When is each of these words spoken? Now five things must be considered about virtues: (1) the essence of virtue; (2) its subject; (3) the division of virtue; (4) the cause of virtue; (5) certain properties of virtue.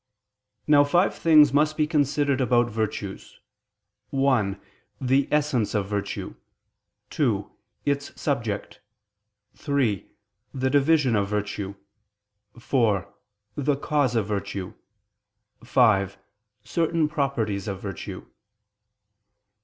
Now 0.65 0.83
five 0.83 1.13
things 1.13 1.53
must 1.53 1.77
be 1.77 1.85
considered 1.85 2.41
about 2.41 2.71
virtues: 2.71 3.39
(1) 4.09 4.59
the 4.99 5.27
essence 5.29 5.75
of 5.75 5.85
virtue; 5.87 6.33
(2) 7.11 7.51
its 7.85 8.19
subject; 8.19 8.81
(3) 9.53 10.09
the 10.55 10.71
division 10.71 11.15
of 11.15 11.27
virtue; 11.27 11.75
(4) 12.57 13.13
the 13.55 13.75
cause 13.75 14.15
of 14.15 14.25
virtue; 14.25 14.73
(5) 15.63 16.17
certain 16.63 17.07
properties 17.07 17.67
of 17.67 17.79
virtue. 17.79 18.25